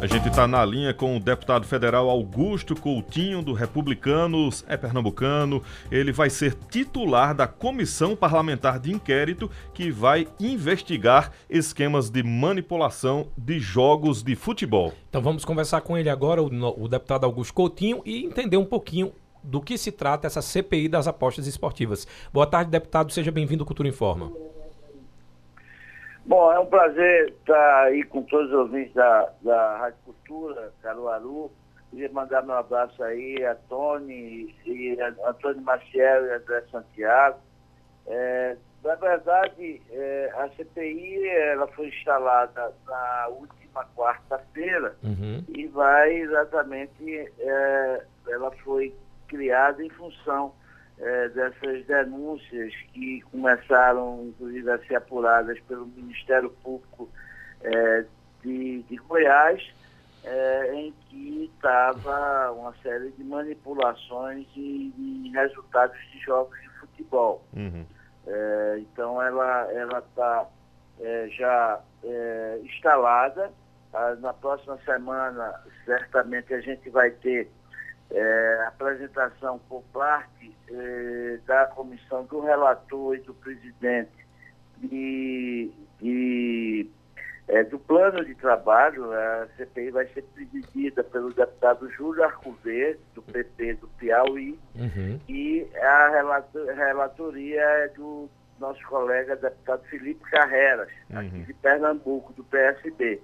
[0.00, 5.60] A gente está na linha com o deputado federal Augusto Coutinho, do Republicanos, é pernambucano.
[5.90, 13.26] Ele vai ser titular da comissão parlamentar de inquérito que vai investigar esquemas de manipulação
[13.36, 14.94] de jogos de futebol.
[15.08, 19.12] Então vamos conversar com ele agora, o, o deputado Augusto Coutinho, e entender um pouquinho
[19.42, 22.06] do que se trata essa CPI das apostas esportivas.
[22.32, 23.12] Boa tarde, deputado.
[23.12, 24.30] Seja bem-vindo ao Cultura Informa.
[26.28, 31.50] Bom, é um prazer estar aí com todos os ouvintes da, da Rádio Cultura, Caruaru.
[31.88, 37.38] Queria mandar meu abraço aí a Tony, e a Antônio Maciel e André Santiago.
[38.06, 45.42] É, na verdade, é, a CPI ela foi instalada na última quarta-feira uhum.
[45.48, 48.94] e vai exatamente, é, ela foi
[49.28, 50.52] criada em função
[51.00, 57.08] é, dessas denúncias que começaram, inclusive, a ser apuradas pelo Ministério Público
[57.62, 58.04] é,
[58.42, 59.62] de, de, Goiás,
[60.24, 67.44] é, em que estava uma série de manipulações e, e, resultados de jogos de futebol.
[67.54, 67.86] Uhum.
[68.26, 70.46] É, então, ela está
[71.00, 73.50] é, já é, instalada.
[73.92, 77.50] Ah, na próxima semana, certamente, a gente vai ter
[78.10, 84.26] é, apresentação por parte é, da comissão do relator e do presidente
[84.78, 85.70] de,
[86.00, 86.90] de
[87.48, 93.22] é, do plano de trabalho, a CPI vai ser presidida pelo deputado Júlio Arcoverde, do
[93.22, 95.18] PP do Piauí, uhum.
[95.26, 98.28] e a relator, relatoria é do
[98.60, 101.18] nosso colega deputado Felipe Carreras, uhum.
[101.18, 103.22] aqui de Pernambuco, do PSB.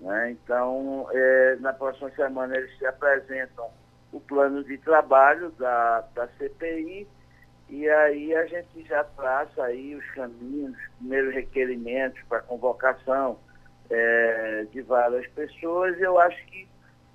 [0.00, 0.30] Né?
[0.30, 3.68] Então, é, na próxima semana eles se apresentam
[4.12, 7.06] o plano de trabalho da, da CPI
[7.68, 13.38] e aí a gente já traça aí os caminhos, os primeiros requerimentos para convocação
[13.90, 16.00] é, de várias pessoas.
[16.00, 16.66] Eu acho que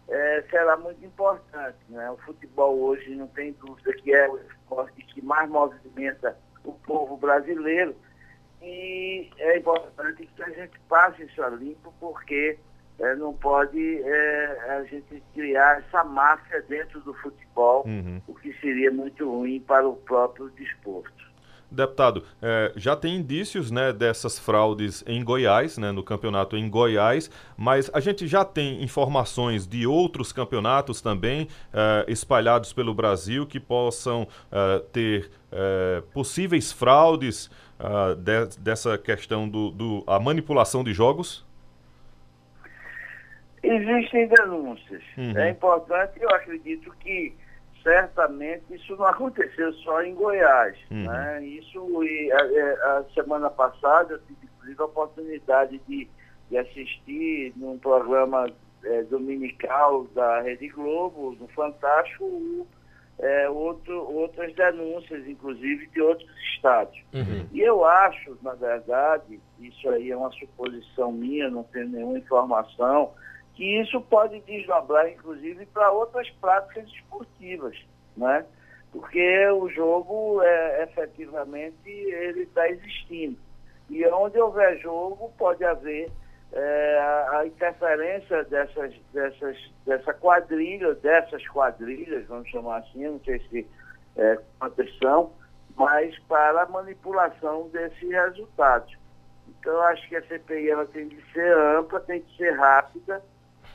[0.09, 1.77] é, será muito importante.
[1.89, 2.09] Né?
[2.11, 7.17] O futebol hoje não tem dúvida que é o esporte que mais movimenta o povo
[7.17, 7.95] brasileiro
[8.61, 12.57] e é importante que a gente passe isso a limpo porque
[13.03, 18.21] é, não pode é, a gente criar essa máfia dentro do futebol, uhum.
[18.27, 21.23] o que seria muito ruim para o próprio desporto.
[21.69, 27.31] Deputado, é, já tem indícios né, dessas fraudes em Goiás, né, no campeonato em Goiás,
[27.57, 33.59] mas a gente já tem informações de outros campeonatos também é, espalhados pelo Brasil que
[33.59, 35.31] possam é, ter
[36.15, 37.47] possíveis fraudes
[38.17, 41.45] de, dessa questão do, do a manipulação de jogos?
[43.75, 45.03] Existem denúncias.
[45.17, 45.37] Uhum.
[45.37, 47.35] É importante, eu acredito que
[47.81, 50.77] certamente isso não aconteceu só em Goiás.
[50.89, 51.03] Uhum.
[51.03, 51.45] Né?
[51.45, 56.07] Isso, e, a, é, a, semana passada, eu tive inclusive a oportunidade de,
[56.49, 58.49] de assistir num programa
[58.85, 62.67] é, dominical da Rede Globo, no Fantástico,
[63.19, 66.97] é, outro, outras denúncias, inclusive, de outros estados.
[67.13, 67.45] Uhum.
[67.51, 73.13] E eu acho, na verdade, isso aí é uma suposição minha, não tenho nenhuma informação,
[73.53, 77.77] que isso pode desdobrar, inclusive, para outras práticas esportivas,
[78.17, 78.45] né?
[78.91, 83.37] Porque o jogo, é, efetivamente, ele está existindo.
[83.89, 86.11] E onde houver jogo, pode haver
[86.51, 86.99] é,
[87.31, 93.67] a interferência dessas, dessas, dessa quadrilha, dessas quadrilhas, vamos chamar assim, não sei se
[94.15, 94.89] é, quantas
[95.75, 98.95] mas para a manipulação desses resultados.
[99.47, 103.23] Então, acho que a CPI ela tem que ser ampla, tem que ser rápida,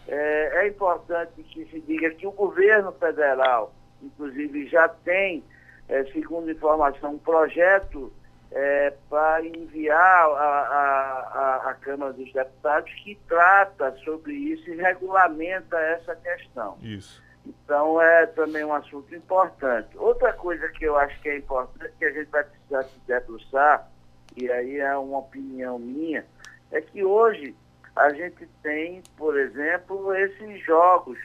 [0.09, 5.45] é, é importante que se diga que o governo federal, inclusive, já tem,
[5.87, 8.11] é, segundo informação, um projeto
[8.51, 16.79] é, para enviar à Câmara dos Deputados que trata sobre isso e regulamenta essa questão.
[16.81, 17.23] Isso.
[17.45, 19.97] Então é também um assunto importante.
[19.97, 23.89] Outra coisa que eu acho que é importante, que a gente vai precisar se debruçar,
[24.37, 26.25] e aí é uma opinião minha,
[26.71, 27.55] é que hoje
[27.99, 31.19] a gente tem, por exemplo, esses jogos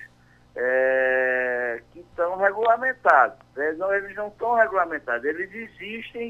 [0.56, 3.38] é, que estão regulamentados.
[3.56, 6.30] Eles não, eles não estão regulamentados, eles existem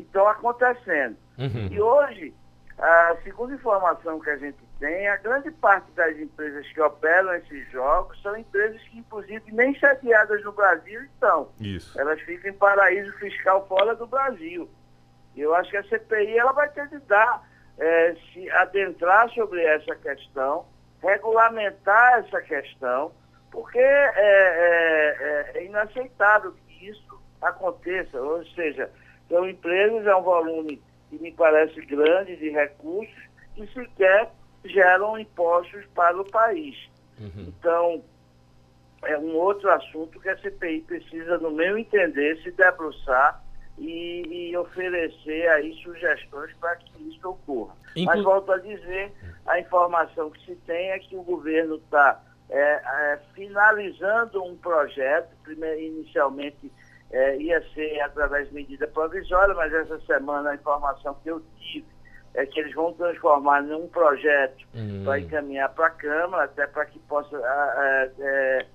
[0.00, 1.16] estão, acontecendo.
[1.38, 1.68] Uhum.
[1.70, 2.34] E hoje,
[2.78, 7.70] a segunda informação que a gente tem, a grande parte das empresas que operam esses
[7.70, 11.50] jogos são empresas que, inclusive, nem sediadas no Brasil estão.
[11.60, 12.00] Isso.
[12.00, 14.70] Elas ficam em paraíso fiscal fora do Brasil.
[15.36, 17.48] Eu acho que a CPI ela vai ter de dar
[17.80, 20.66] é, se adentrar sobre essa questão,
[21.02, 23.10] regulamentar essa questão,
[23.50, 28.20] porque é, é, é, inaceitável que isso aconteça.
[28.20, 28.90] Ou seja,
[29.28, 34.30] são empresas, é um volume que me parece grande de recursos, que sequer
[34.64, 36.76] geram impostos para o país.
[37.18, 37.46] Uhum.
[37.48, 38.04] Então,
[39.04, 43.42] é um outro assunto que a CPI precisa, no meu entender, se debruçar
[43.78, 47.74] e, e oferecer aí sugestões para que isso ocorra.
[47.96, 48.04] Inclu...
[48.04, 49.12] Mas volto a dizer,
[49.46, 55.30] a informação que se tem é que o governo está é, é, finalizando um projeto,
[55.42, 56.70] primeiro, inicialmente
[57.10, 61.86] é, ia ser através de medida provisória, mas essa semana a informação que eu tive
[62.34, 65.02] é que eles vão transformar num projeto uhum.
[65.04, 68.66] para encaminhar para a Câmara, até para que possa é,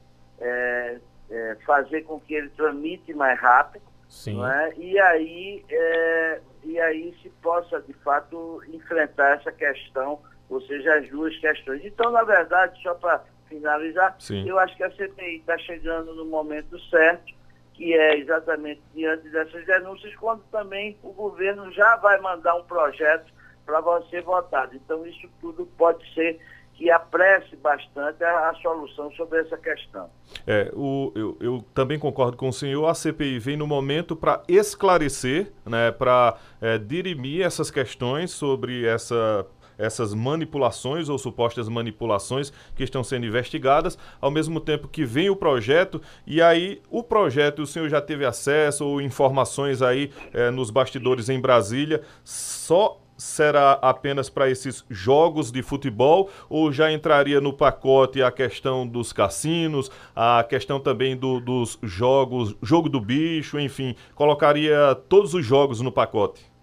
[0.42, 1.00] é,
[1.30, 3.84] é, fazer com que ele tramite mais rápido.
[4.08, 4.44] Sim.
[4.46, 4.74] É?
[4.78, 10.20] E, aí, é, e aí se possa, de fato, enfrentar essa questão,
[10.50, 11.84] ou seja, as duas questões.
[11.84, 14.48] Então, na verdade, só para finalizar, Sim.
[14.48, 17.34] eu acho que a CPI está chegando no momento certo,
[17.74, 23.34] que é exatamente diante dessas denúncias, quando também o governo já vai mandar um projeto
[23.66, 24.70] para você votar.
[24.74, 26.40] Então, isso tudo pode ser
[26.78, 30.10] que apresse bastante a, a, solução sobre essa questão.
[30.46, 32.86] É, o, eu, eu, também concordo com o senhor.
[32.88, 39.46] A CPI vem no momento para esclarecer, né, para é, dirimir essas questões sobre essa
[39.78, 45.36] essas manipulações ou supostas manipulações que estão sendo investigadas, ao mesmo tempo que vem o
[45.36, 50.70] projeto, e aí o projeto, o senhor já teve acesso ou informações aí é, nos
[50.70, 57.54] bastidores em Brasília, só será apenas para esses jogos de futebol ou já entraria no
[57.54, 63.96] pacote a questão dos cassinos, a questão também do, dos jogos, jogo do bicho, enfim,
[64.14, 66.54] colocaria todos os jogos no pacote?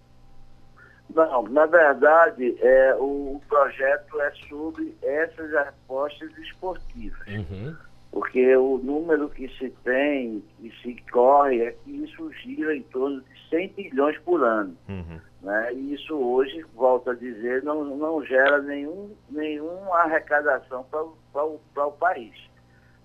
[1.14, 7.26] Não, na verdade, é, o, projeto é sobre essas apostas esportivas.
[7.28, 7.76] Uhum.
[8.12, 13.22] Porque o número que se tem e se corre é que isso gira em torno
[13.22, 14.76] de 100 bilhões por ano.
[14.86, 15.18] Uhum.
[15.40, 15.72] Né?
[15.72, 20.84] E isso hoje, volto a dizer, não, não gera nenhum, nenhuma arrecadação
[21.32, 22.36] para o país,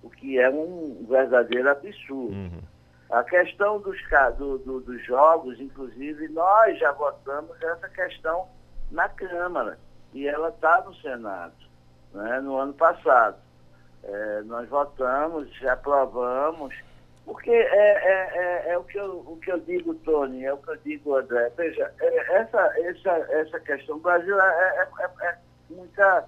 [0.03, 2.33] o que é um verdadeiro absurdo.
[2.33, 2.61] Uhum.
[3.09, 3.97] A questão dos,
[4.37, 8.45] do, do, dos jogos, inclusive, nós já votamos essa questão
[8.91, 9.79] na Câmara
[10.13, 11.55] e ela está no Senado,
[12.13, 13.37] né, no ano passado.
[14.03, 16.73] É, nós votamos, aprovamos
[17.27, 20.57] porque é, é, é, é, o, que eu, o que eu digo, Tony, é o
[20.57, 21.51] que eu digo, André.
[21.57, 24.87] Veja, é, essa, essa, essa questão, o Brasil é,
[25.21, 25.37] é
[25.69, 26.25] muita.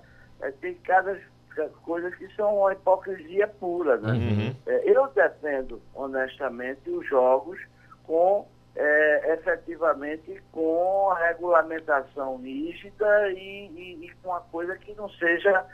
[0.60, 1.18] tem cada
[1.84, 3.96] coisas que são uma hipocrisia pura.
[3.96, 4.12] Né?
[4.12, 4.56] Uhum.
[4.84, 7.58] eu defendo, honestamente, os jogos
[8.04, 8.46] com
[9.34, 15.66] efetivamente com a regulamentação rígida e, e, e, com a coisa que não seja,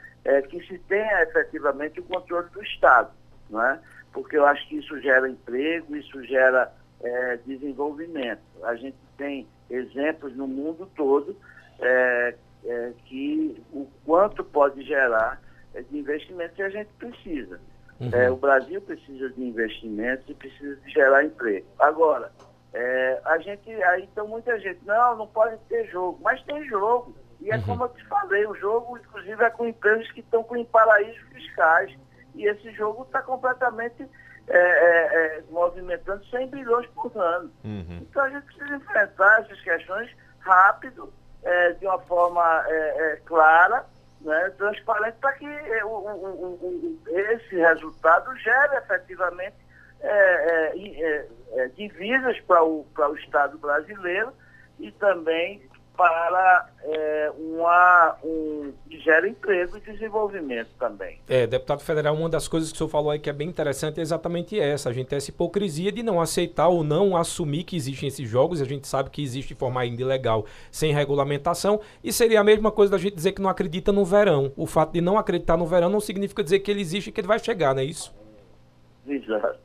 [0.50, 3.12] que se tenha efetivamente o controle do Estado.
[3.50, 3.80] Não é?
[4.16, 6.72] porque eu acho que isso gera emprego, isso gera
[7.04, 8.42] é, desenvolvimento.
[8.64, 11.36] A gente tem exemplos no mundo todo
[11.82, 12.34] é,
[12.66, 15.42] é, que o quanto pode gerar
[15.74, 17.60] é, de investimento que a gente precisa.
[18.00, 18.10] Uhum.
[18.14, 21.68] É, o Brasil precisa de investimentos e precisa de gerar emprego.
[21.78, 22.32] Agora,
[22.78, 27.16] é, a gente, aí então muita gente, não, não pode ter jogo, mas tem jogo.
[27.40, 27.64] E é uhum.
[27.64, 31.98] como eu te falei, o jogo, inclusive, é com empresas que estão com paraísos fiscais
[32.34, 34.06] e esse jogo está completamente
[34.48, 37.50] é, é, é, movimentando 100 bilhões por ano.
[37.64, 38.00] Uhum.
[38.02, 40.12] Então a gente precisa enfrentar essas questões
[40.42, 41.14] rápido,
[41.44, 43.86] é, de uma forma é, é, clara,
[44.20, 45.48] né, transparente, para que
[45.84, 49.56] o, o, o, esse resultado gere efetivamente
[51.76, 54.32] divisas para o, para o Estado brasileiro
[54.80, 55.62] e também
[55.96, 61.20] para é, uma, um, que gera emprego e desenvolvimento também.
[61.28, 64.00] É, deputado federal, uma das coisas que o senhor falou aí que é bem interessante
[64.00, 64.90] é exatamente essa.
[64.90, 68.62] A gente tem essa hipocrisia de não aceitar ou não assumir que existem esses jogos,
[68.62, 72.72] a gente sabe que existe de forma ainda ilegal, sem regulamentação, e seria a mesma
[72.72, 74.52] coisa da gente dizer que não acredita no verão.
[74.56, 77.22] O fato de não acreditar no verão não significa dizer que ele existe e que
[77.22, 78.14] ele vai chegar, não é isso?
[79.08, 79.60] Exato.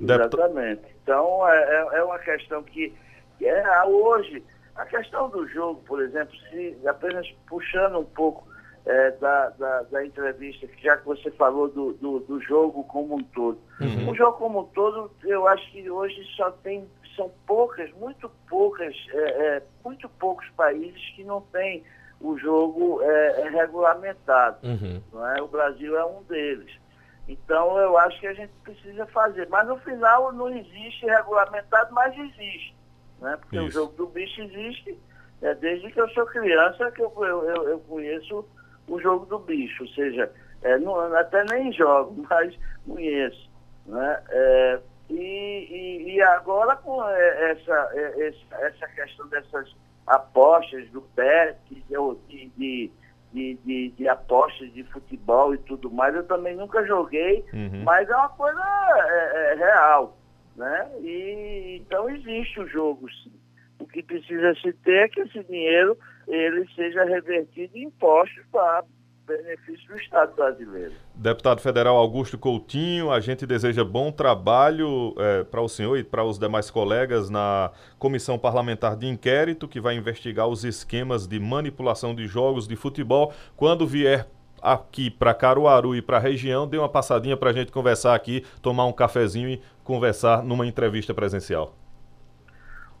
[0.00, 0.95] Exatamente.
[1.06, 2.92] Então, é, é, é uma questão que,
[3.38, 4.42] que é, hoje
[4.74, 8.44] a questão do jogo, por exemplo, se apenas puxando um pouco
[8.84, 13.22] é, da, da, da, entrevista, já que você falou do, do, do jogo como um
[13.22, 13.56] todo.
[13.80, 14.10] Uhum.
[14.10, 18.92] O jogo como um todo, eu acho que hoje só tem, são poucas, muito poucas,
[19.12, 21.84] é, é, muito poucos países que não têm
[22.20, 24.66] o jogo é, é regulamentado.
[24.66, 25.00] Uhum.
[25.12, 25.40] Não é?
[25.40, 26.84] O Brasil é um deles.
[27.28, 29.48] Então eu acho que a gente precisa fazer.
[29.48, 32.76] Mas no final não existe regulamentado, mas existe
[33.20, 33.36] né?
[33.40, 33.66] Porque Isso.
[33.66, 34.98] o jogo do bicho existe
[35.42, 38.44] é, desde que eu sou criança que eu, eu, eu conheço
[38.88, 40.30] o jogo do bicho, ou seja,
[40.62, 42.54] é, não, até nem jogo, mas
[42.86, 43.50] conheço.
[43.86, 44.22] Né?
[44.30, 44.80] É,
[45.10, 48.34] e, e, e, agora com é, essa, é,
[48.66, 49.74] essa questão dessas
[50.06, 52.92] apostas do PET, de, de,
[53.32, 56.14] de, de, de, apostas de futebol e tudo mais.
[56.14, 57.82] Eu também nunca joguei, uhum.
[57.84, 60.16] mas é uma coisa é, é, real.
[60.56, 60.90] Né?
[61.00, 63.32] E, então existe o jogo, sim.
[63.78, 68.84] O que precisa se ter é que esse dinheiro ele seja revertido em impostos para
[69.26, 70.92] benefício do Estado brasileiro.
[71.14, 76.24] Deputado Federal Augusto Coutinho, a gente deseja bom trabalho é, para o senhor e para
[76.24, 82.14] os demais colegas na Comissão Parlamentar de Inquérito, que vai investigar os esquemas de manipulação
[82.14, 83.32] de jogos de futebol.
[83.56, 84.26] Quando vier
[84.62, 88.44] aqui para Caruaru e para a região, dê uma passadinha para a gente conversar aqui,
[88.62, 91.74] tomar um cafezinho e conversar numa entrevista presencial.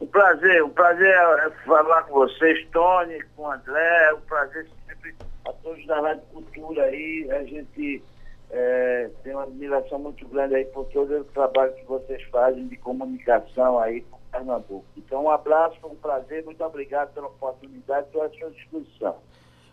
[0.00, 5.14] Um prazer, um prazer é falar com vocês, Tony, com o André, um prazer sempre
[5.46, 8.02] a todos da Rádio Cultura aí, a gente
[8.50, 12.76] é, tem uma admiração muito grande aí por todo o trabalho que vocês fazem de
[12.76, 14.84] comunicação aí com Pernambuco.
[14.96, 19.16] Então um abraço, um prazer, muito obrigado pela oportunidade e pela sua disposição.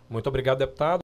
[0.08, 1.02] Muito obrigado, deputado.